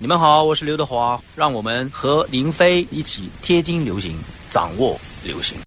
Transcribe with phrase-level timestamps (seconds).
[0.00, 4.16] 你们好，我是刘德华，让我们和林飞一起贴金流行，
[4.48, 5.58] 掌握流行。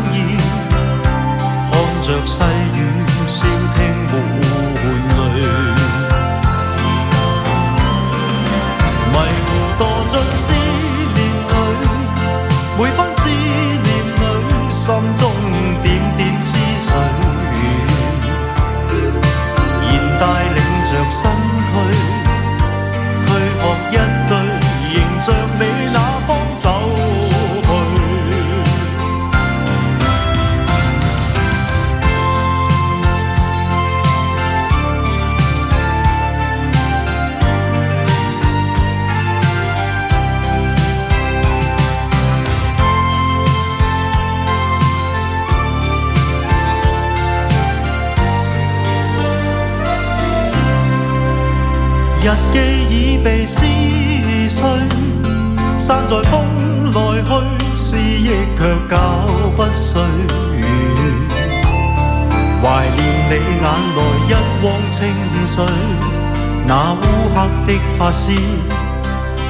[67.97, 68.33] 发丝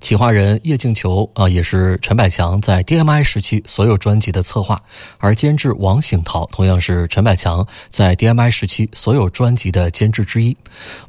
[0.00, 4.78] 企划人叶静球啊，也是陈百强在 DMI 时期所有专辑的策划，
[5.18, 10.56] 而监制王醒陶同样是陈百强在 DMI 时期所有专辑的监制之一。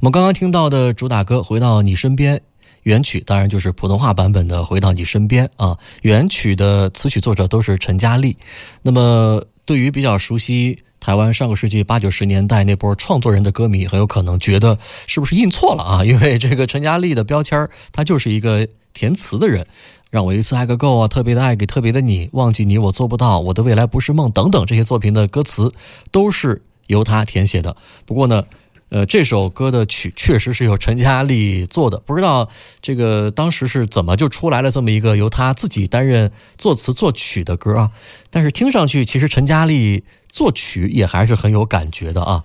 [0.00, 2.36] 们刚刚听到的主打歌《回到你身边》，
[2.82, 8.36] 原曲当然就是普通话版本的《回到你身边》啊，原曲的词曲作者都是陈佳丽。
[8.82, 14.76] 那么，对于比较熟悉台湾上个世纪八九十年代那波创作人的歌迷，很有可能觉得
[15.06, 16.04] 是不是印错了啊？
[16.04, 18.66] 因为这个陈佳丽的标签它就是一个。
[18.92, 19.66] 填词的人，
[20.10, 21.08] 让我一次爱个够啊！
[21.08, 25.72] 特别的爱给特别的你，忘记你我做不到，我的未来不是梦等等这些作品的歌词，
[26.10, 27.76] 都是由他填写的。
[28.04, 28.44] 不过呢，
[28.88, 32.48] 呃，这首歌的曲确实是由陈嘉丽做的，不知道
[32.82, 37.90] 这个当时是怎么就出来了这么一个由他自己担任作词作曲的歌啊？
[38.30, 42.44] 但是听上去，其实陈嘉丽作曲也还是很有感觉的啊。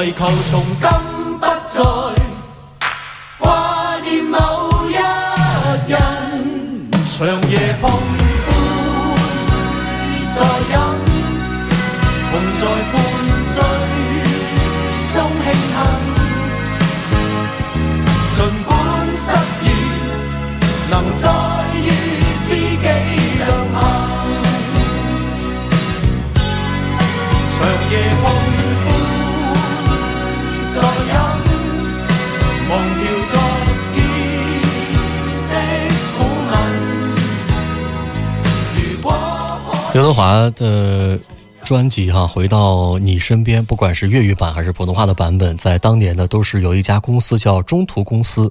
[0.00, 1.82] 为求从今不再
[3.38, 4.38] 挂念某
[4.88, 4.94] 一
[5.92, 7.59] 人，长夜。
[40.12, 41.18] 华的
[41.64, 48.50] 专辑哈，回到你身边，不管是粤语版还是普通话的版本，在当年呢，都是由一家公司叫中途公司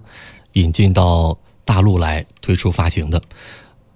[0.54, 3.22] 引进到大陆来推出发行的。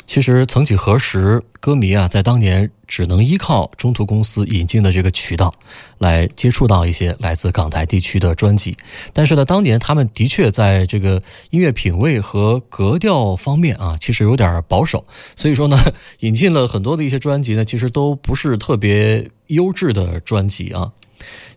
[0.06, 5.54] 其实，曾几何时，歌迷啊，在当年只能依靠中图公司引进的这个渠道，
[5.98, 8.76] 来接触到一些来自港台地区的专辑。
[9.14, 15.04] 但是呢，当年他们的确在这个音乐品味和格调方面啊， 其实有点保守。
[15.36, 15.78] 所以说呢，
[16.20, 20.92] 引进了很多的一些专辑呢，其实都不是特别优质的专辑啊。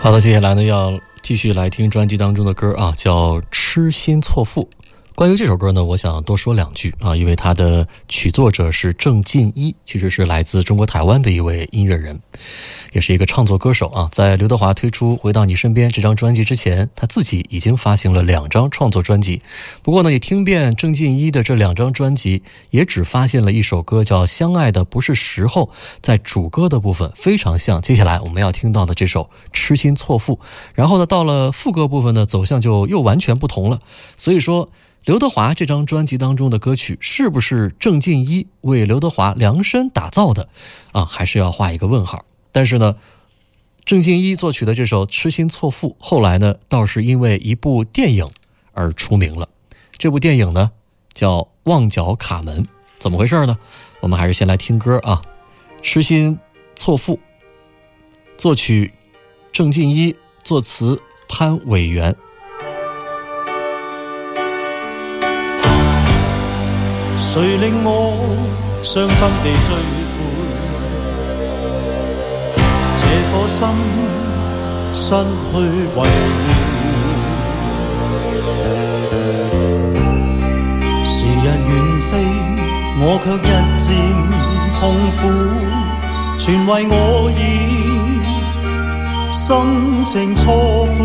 [0.01, 4.63] 好的，接下来呢，要继续来听专辑当中的歌啊，叫《痴心错付》。
[5.17, 12.21] 关于这首歌呢，我想多说两句啊，因为它的曲作者是郑进一，其实是来自中国台湾的一位音乐人，
[12.93, 14.11] 也是一个创作歌手啊。
[14.13, 19.41] 在刘德华推出《回到你身边》这张专辑之前，他自己已经发行了两张创作专辑。
[19.83, 25.63] 不过呢，也听遍郑进一的这两张专辑，也只发现了一首歌叫《相爱的不是时候》，
[26.03, 27.81] 在主歌的部分非常像。
[27.81, 29.23] 接下来我们要听到的这首
[29.55, 30.35] 《痴心错付》，
[30.75, 33.81] 然后呢，到了副歌部分呢，走向就又完全不同了。
[34.19, 34.69] 所以说。
[35.07, 40.49] 刘德华这张专辑当中的歌曲是不是郑敬一为刘德华量身打造的，
[40.91, 42.25] 啊，还是要画一个问号？
[42.51, 42.97] 但是呢，
[43.85, 48.29] 郑敬一作曲的这首《痴心错付》，后来呢倒是因为一部电影
[48.73, 49.49] 而出名了。
[49.97, 50.73] 这部电影呢
[51.13, 52.65] 叫《旺角卡门》，
[52.99, 53.57] 怎么回事呢？
[54.01, 55.23] 我们还是先来听歌啊，
[55.85, 56.37] 《痴心
[56.75, 57.15] 错付》，
[58.37, 58.93] 作曲
[59.53, 62.13] 郑敬一，作词潘伟元。
[67.39, 68.17] 谁令我
[68.83, 69.75] 伤心地追
[70.33, 70.43] 悔？
[72.99, 75.15] 这颗心失
[75.45, 76.51] 去为护。
[81.05, 82.25] 时日远飞，
[83.03, 84.15] 我却一渐
[84.81, 85.53] 痛苦，
[86.39, 88.17] 全为我已
[89.31, 91.05] 深情错付。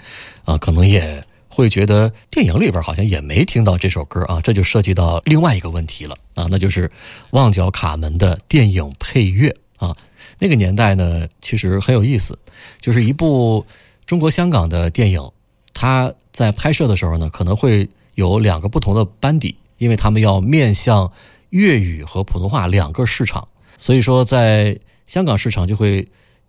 [0.45, 1.21] 啊，可能也。
[1.53, 6.87] 会觉得电影里边好像也没听到这首歌啊，这就涉及到另外一个问题了啊，那就是
[7.31, 9.95] 《旺角卡门》的电影配乐啊。
[10.39, 12.37] 那个年代呢，其实很有意思，
[12.81, 13.63] 就是一部
[14.07, 15.31] 中国香港的电影，
[15.75, 21.09] 它在拍摄的时候呢，可能会有两个不同的班底，因为他们要面向
[21.51, 26.07] 粤语和普通话两个市场，所以说在香港市场就会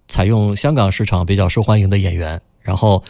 [0.08, 3.04] 采用香港市场比较受欢迎的演员，然后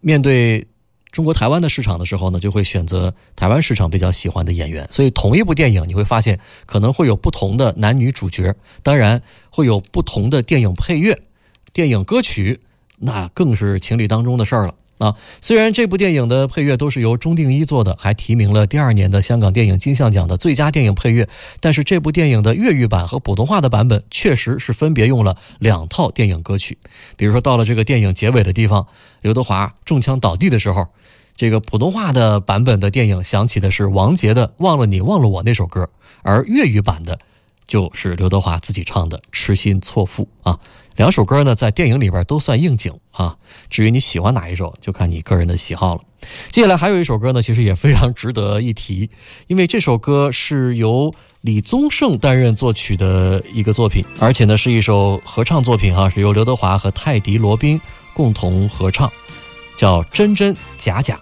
[0.00, 0.64] 面对。
[1.12, 9.20] 中国台湾的市场的时候呢，就会选择台湾市场比较喜欢的演员，所以同一部电影你会发现可能会有不同的男女主角，当然
[9.50, 11.18] 会有不同的电影配乐、
[11.72, 12.60] 电影歌曲，
[12.98, 14.74] 那更是情理当中的事儿了。
[15.00, 21.26] 啊，虽然这部电影的配乐都是由钟定一做的，还提名了第二年的香港电影金像奖的最佳电影配乐，
[21.58, 26.76] 但是这部电影的粤语版和普通话的版本确实是分别用了两套电影歌曲。
[27.16, 28.86] 比如说到了这个电影结尾的地方，
[29.22, 30.86] 刘德华中枪倒地的时候，
[31.34, 35.88] 这个普通话的版本的电影响起的是王杰的《忘了你忘了我》那首歌，
[36.22, 37.18] 而粤语版的。
[37.70, 40.58] 就是刘德华自己唱的《痴心错付》啊，
[40.96, 43.36] 两首歌呢在电影里边都算应景啊。
[43.70, 46.00] 至于你喜欢哪一首，就看你个人的喜好了。
[46.48, 49.08] 接下来还有一首歌呢，其实也非常值得一提，
[49.46, 57.80] 因为这首歌是由李宗盛担任作曲的一个作品，而且呢是一首合唱作品哈，是由刘德华和泰迪罗宾
[58.14, 59.08] 共同合唱，
[59.76, 61.20] 叫《真真假假》。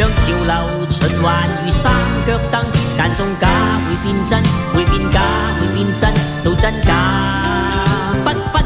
[0.00, 1.92] 让潮流循环如三
[2.26, 2.64] 脚灯，
[2.96, 5.20] 但真假会变真，会变假
[5.60, 6.10] 会变真，
[6.42, 6.94] 到真假
[8.24, 8.64] 不分，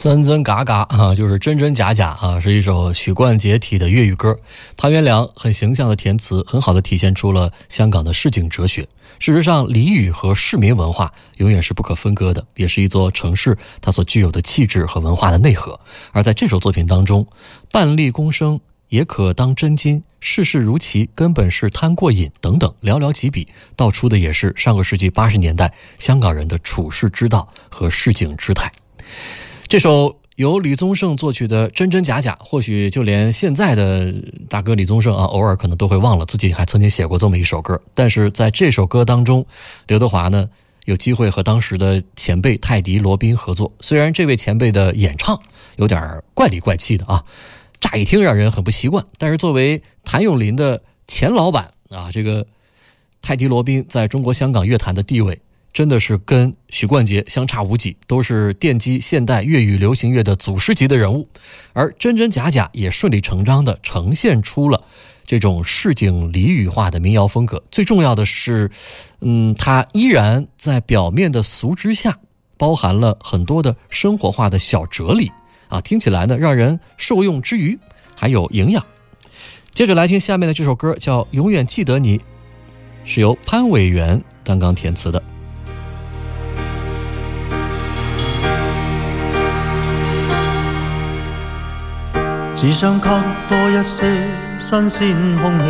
[0.00, 4.34] 真真嘎嘎啊，就是真真假假啊，是一首许冠杰体的粤语歌。
[4.74, 8.88] 潘元良很形象的填词，很好的体现出了香港的市井哲学。
[9.18, 15.78] 事实上，俚语和市民文化永远是不可分割的，也是一座城市它所具有的气质和文化的内核。
[16.12, 17.26] 而在这首作品当中
[17.70, 18.58] ，“半粒公生
[18.88, 28.72] 也可当真金，世事如棋根本是贪过瘾”等等，寥寥几笔，道出的也是上个世纪八十年代香港人的处世之道和市井之态。
[29.70, 34.12] 这首由李宗盛作曲的《真真假假》，或许就连现在的
[34.48, 37.80] 大哥李宗盛啊，偶尔可能都会忘了自己还曾经写过这么一首歌。
[37.94, 39.46] 但是在这首歌当中，
[39.86, 40.50] 刘德华呢
[40.86, 43.72] 有机会和当时的前辈泰迪·罗宾合作。
[43.78, 45.40] 虽然这位前辈的演唱
[45.76, 47.22] 有点怪里怪气的啊，
[47.78, 49.04] 乍一听让人很不习惯。
[49.18, 52.44] 但是作为谭咏麟的前老板啊，这个
[53.22, 55.40] 泰迪·罗宾在中国香港乐坛的地位。
[55.72, 61.28] 真的是跟许冠杰相差无几，都是奠基现代粤语流行乐的祖师级的人物。
[61.72, 64.82] 而真真假假也顺理成章的呈现出了
[65.26, 67.62] 这种市井俚语化的民谣风格。
[67.70, 68.70] 最重要的是，
[69.20, 72.18] 嗯，它依然在表面的俗之下，
[72.58, 75.30] 包含了很多的生活化的小哲理
[75.68, 77.78] 啊，听起来呢让人受用之余
[78.16, 78.84] 还有营养。
[79.72, 82.18] 接着来听下面的这首歌，叫《永远记得你》，
[83.04, 85.22] 是由潘伟元刚刚填词的。
[92.60, 93.08] 只想吸
[93.48, 94.04] 多一些
[94.58, 95.66] 新鲜空气，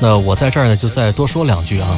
[0.00, 1.88] 那我在这儿呢，就再多说两句啊。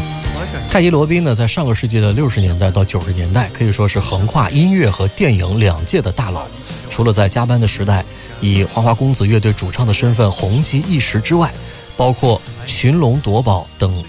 [0.70, 6.46] 泰迪·罗宾呢，在上个世纪的六十年代到九十年代，可以说是横跨音乐和电影两界的大佬。
[6.88, 8.04] 除了在《加班》的时代
[8.40, 11.52] 以花花公子乐队主唱的身份红极一时之外，
[11.96, 12.40] 包括
[12.70, 14.02] 《寻龙夺宝》等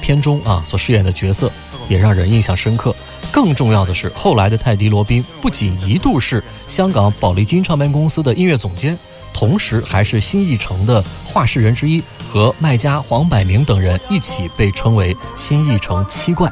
[0.00, 1.50] 片中啊所饰演的角色。
[1.88, 2.94] 也让人印象深刻。
[3.32, 8.96] 更重要的是，后来的泰迪·罗宾不仅一度是香港宝丽金唱片公司的音乐总监，
[9.32, 16.50] 同时还是新艺城的画事人之一，和卖家黄百鸣等人一起被称为新艺城七怪。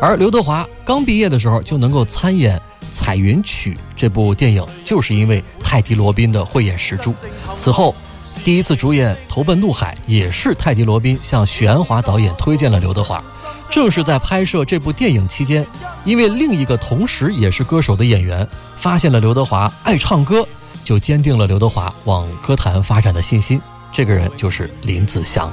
[0.00, 2.56] 而刘德华刚毕业的时候就能够参演
[2.92, 7.14] 《彩云曲》这部电影，就是因为泰迪·罗宾的慧眼识珠。
[7.56, 7.94] 此后，
[8.42, 13.22] 第一次主演《投奔怒海》也是泰迪·罗宾向许鞍华导演推荐了刘德华。
[13.72, 15.66] 正是在拍摄这部电影期间，
[16.04, 20.46] 因为另一个同时也是歌手的演员发现了刘德华爱唱歌，
[20.84, 23.58] 就坚定了刘德华往歌坛发展的信心。
[23.90, 25.50] 这个人就是林子祥。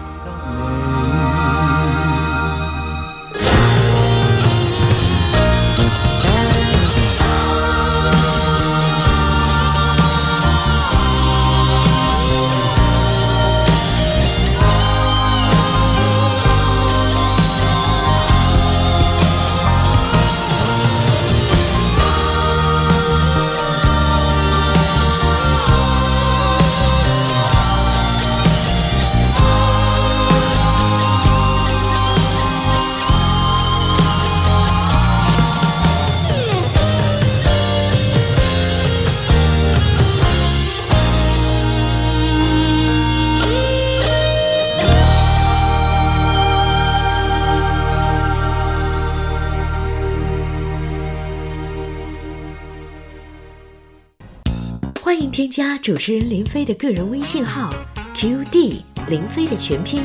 [55.49, 57.73] 加主持人林飞的个人微信号
[58.13, 58.75] qd
[59.07, 60.03] 林飞的全拼，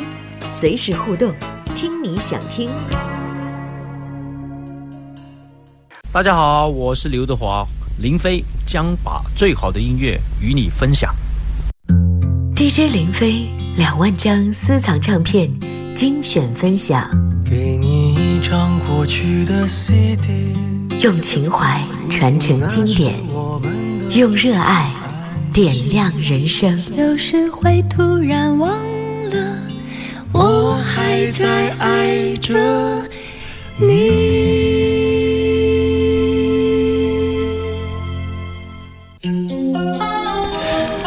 [0.48, 1.35] 随时互动，
[1.74, 2.70] 听你想听。
[6.11, 7.62] 大家好，我是刘德华，
[8.00, 11.14] 林飞将把最好的音乐与你分享。
[12.57, 15.50] DJ 林飞两万张私藏唱片
[15.94, 17.07] 精选分享，
[17.44, 20.54] 给你一张过去的 CD，
[21.02, 23.14] 用情怀传承经典，
[24.14, 25.03] 用热爱。
[25.54, 26.82] 点亮人生。
[26.96, 28.68] 有时会突然忘
[29.30, 29.56] 了，
[30.32, 32.54] 我还在爱着
[33.76, 34.34] 你。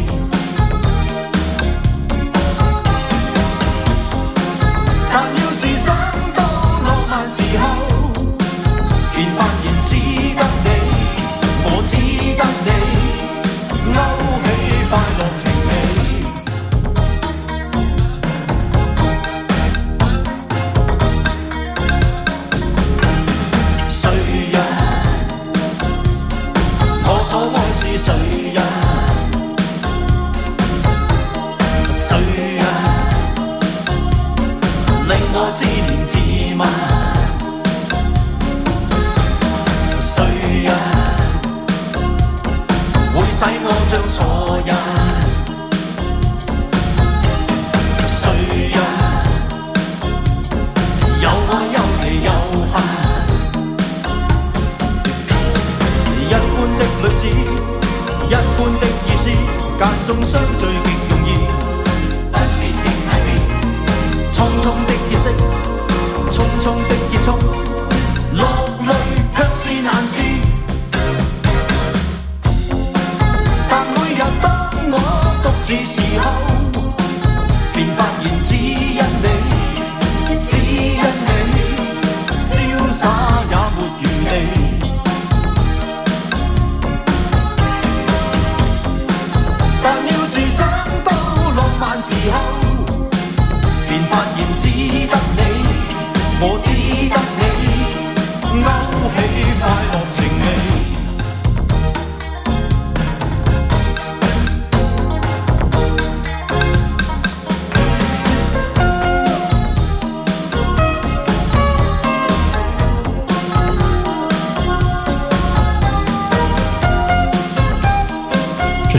[75.78, 76.55] 那时候。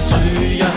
[0.00, 0.67] 需要。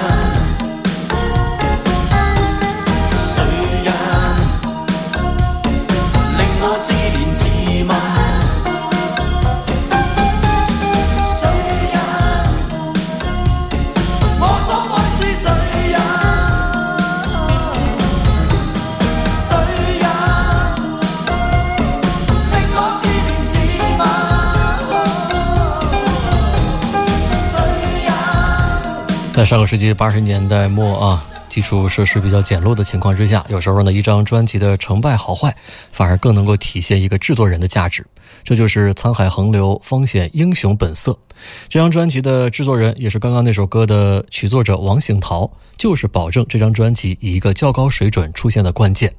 [29.52, 35.54] 上个世纪八十年代末啊，基础设施比较简陋的情况之下，有时候呢，一张专辑的成败好坏，
[35.92, 38.06] 反而更能够体现一个制作人的价值。
[38.46, 41.20] 这就是沧海横流，风险英雄本色。
[41.68, 49.14] 这张专辑的制作人，也是刚刚那首歌的曲作者王醒陶，就是保证这张专辑以一个较高水准出现的关键。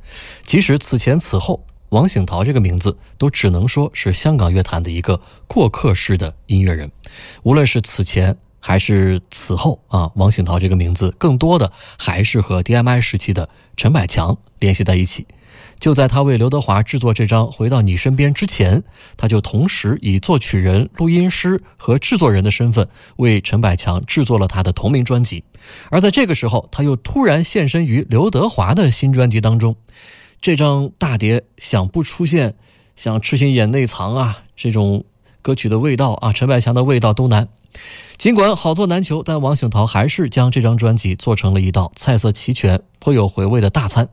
[0.46, 6.90] 即使此前此后，王醒陶这个名字都只能说是香港乐坛的一个过客式的音乐人。
[7.42, 8.34] 无论是此前。
[8.62, 15.26] 还是此后啊，王醒陶这个名字更多的还是和 D.M.I 时期的陈百强联系在一起。
[15.80, 18.84] 就在他为刘德华制作这张《回到你身边》之前，
[19.16, 22.86] 他就同时以作曲人、录音师和制作人的身份
[23.16, 25.42] 为陈百强制作了他的同名专辑。
[25.90, 29.74] 而在这个时候，他又突然现身于刘德华的新专辑当中。
[30.40, 32.54] 这张大碟想不出现
[32.94, 35.04] 像《痴心眼内藏》啊这种。
[35.43, 37.49] 歌曲的味道啊，陈百强的味道都难。
[38.16, 44.09] 尽管好做难求，但王醒陶还是将这张专辑做成了一道菜色齐全、颇有回味的大餐。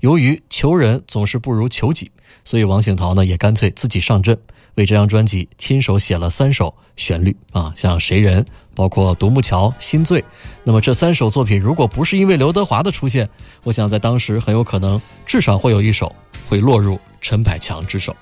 [0.00, 2.10] 由于求人总是不如求己，
[2.44, 4.36] 所以王醒陶呢也干脆自己上阵，
[4.74, 8.42] 为这张专辑亲手写了三首旋律啊，像《谁人》，
[8.74, 10.20] 包括《独木桥》《心醉》。
[10.62, 13.26] 那么这三首作品，如果不是因为刘德华的出现，
[13.62, 16.14] 我想在当时很有可能至少会有一首
[16.48, 18.14] 会落入陈百强之手。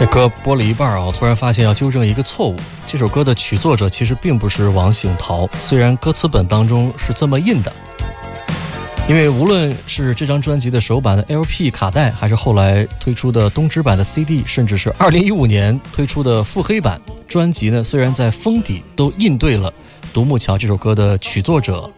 [0.00, 2.56] 这歌播了一半啊，突然发现要纠正一个错误。
[2.88, 7.72] 这首歌的曲作者其实并不是王醒陶，虽然歌词本当中是这么印的。
[9.12, 16.98] 因为无论是这张专辑的首版的 LP 卡带，还是后来推出的东芝版的 CD，甚至是二零一五年推出的腹黑版
[17.28, 19.70] 专辑呢，虽然在封底都印对了
[20.14, 21.90] 《独木桥》这首歌的曲作者，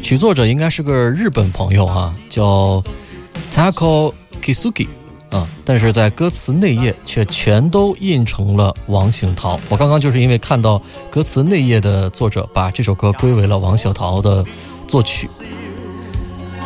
[0.00, 2.80] 曲作者应该是个日本朋友啊，叫
[3.50, 4.86] t a k o Kisugi
[5.30, 9.58] 啊，但是在歌词内页却全都印成了王醒涛。
[9.68, 10.80] 我刚刚就是因为看到
[11.10, 14.44] 歌词内页的作者把这首歌归为了王小桃的
[14.86, 15.28] 作曲。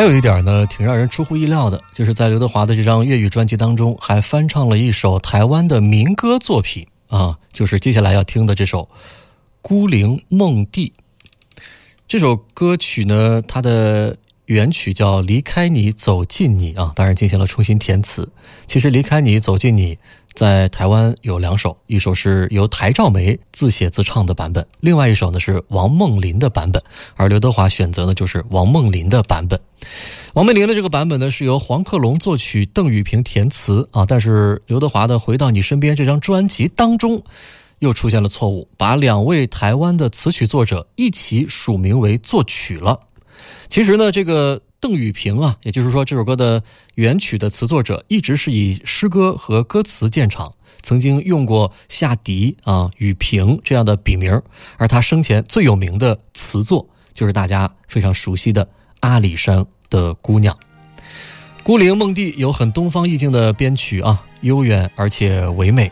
[0.05, 8.83] 还有一点呢，挺让人出乎意料的，就是在刘德华的这张粤语专辑当中，还翻唱了一首台湾的民歌作品啊，就是接下来要听的这首
[9.63, 10.93] 《孤零梦地》。
[12.07, 18.31] 这首歌曲呢，它的原曲叫《离开你走近你》啊，当然进行了重新填词。
[18.67, 19.95] 其实《离开你走近你》。
[20.35, 26.83] 在台湾有两首，一首是由台兆梅自写自唱的版本，另外一首呢是王梦麟的版本，
[27.15, 29.59] 而刘德华选择的就是王梦麟的版本。
[30.33, 37.23] 王梦麟的这个版本呢是由黄克龙作曲、邓雨萍填词啊，但是刘德华的《回到你身边》这张专辑当中
[37.79, 42.99] 又出现了错误，把两位台湾的词曲作者一起署名为作曲了。
[43.69, 44.61] 其实呢，这个。
[44.85, 46.63] 邓雨萍啊，也就是说，这首歌的
[46.97, 54.39] 原曲的词作者一直是以诗歌和歌词见长，曾经用过夏笛啊、雨萍这样的笔名
[54.77, 58.63] 而他生前最有名的词作就是大家非常熟悉的
[59.01, 60.55] 《阿里山的姑娘》。
[61.63, 65.91] 孤灵梦地有很东方意境的编曲啊，悠远而且唯美。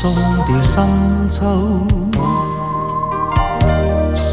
[0.00, 1.44] 送掉深秋，
[4.16, 4.32] 世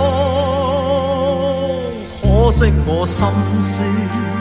[2.23, 3.27] 可惜我心
[3.61, 4.32] 思。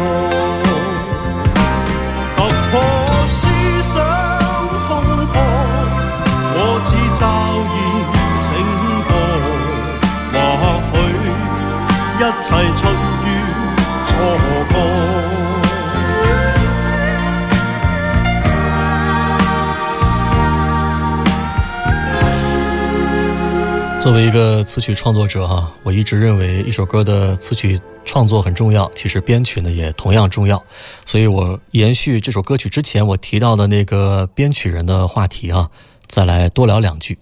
[24.00, 30.62] 作为一个词曲创作者哈，我一直认为一首歌的词曲创作很重要，其实编曲呢也同样重要。
[31.04, 35.68] 所以我延续这首歌曲之前我提到的那个编曲人的话题啊，
[36.06, 37.18] 再来多聊两句。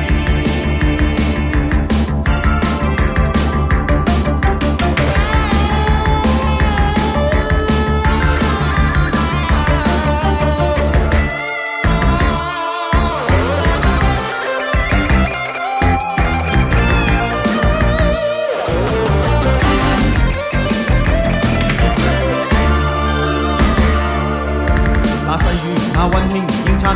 [0.08, 0.13] 区。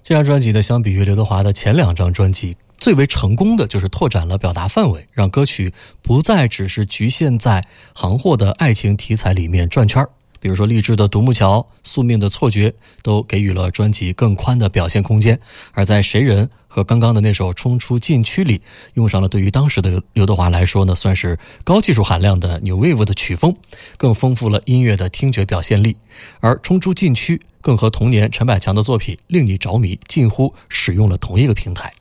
[0.06, 5.72] 这张专辑呢，相比于刘德华的前两张专辑，最为成功的就是拓展了表达范围，让歌曲
[6.02, 7.64] 不再只是局限在
[7.94, 10.10] 行货的爱情题材里面转圈儿。
[10.44, 15.38] 比如说励志的《独木桥》，宿命的错觉，都给予了专辑更宽的表现空间；
[15.72, 18.62] 而在谁人和刚刚的那首《冲出禁区》里，
[18.96, 23.56] 用上了对于当时的刘德华来说呢，算是高技术含量的 New Wave 的曲风，
[23.96, 25.96] 更丰富了音乐的听觉表现力。
[26.42, 31.94] 而《冲出禁区》更和同年陈百强的作品《令你着迷》近乎使用了同一个平台。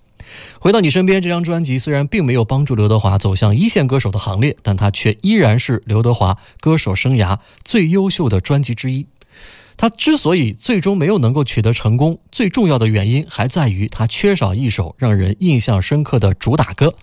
[0.61, 9.07] 回到你身边这张专辑虽然并没有帮助刘德华走向一线歌手的行列，但他却依然是刘德华歌手生涯最优秀的专辑之一。
[9.77, 16.95] 他之所以最终没有能够取得成功，最重要的原因还在于他缺少一首让人印象深刻的主打歌。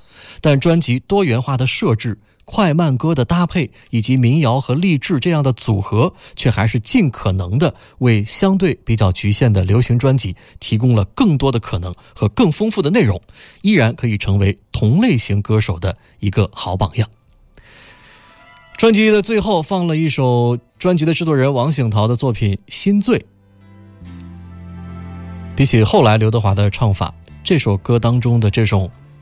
[0.41, 13.19] 但专辑多元化的设置、快慢歌的搭配，以及民谣和励志这样的组合，却还是尽可能的为相对比较局限的流行专辑提供了更多的可能和更丰富的内容，
[13.61, 17.07] 依然可以成为同类型歌手的一个好榜样。
[18.77, 23.19] 专辑的最后放了一首专辑的制作人王醒陶的作品《心醉》，
[25.55, 27.13] 比起后来刘德华的唱法，
[27.43, 28.89] 这首歌当中的这种。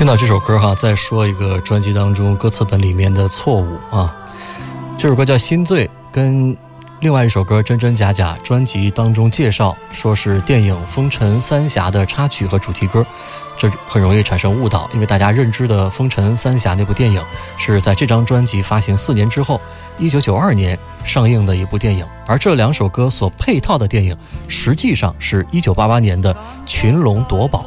[0.00, 4.10] 听到这首歌哈，再说一个专辑当中歌词本里面的错误啊。
[4.96, 6.56] 这首歌叫《心醉》，跟
[7.00, 13.04] 另外一首歌《真真假假》，专辑当中介绍说是电影《风尘三侠》的插曲和主题歌，
[13.58, 17.22] 这很容易产生误导，因为大家认知的《风尘三侠》那部电影
[17.58, 19.60] 是在这张专辑发行四年之后，
[19.98, 24.16] 一九九二年上映的一部电影，而这两首歌所配套的电影
[24.48, 26.32] 实际上是一九八八年的
[26.64, 27.66] 《群龙夺宝》。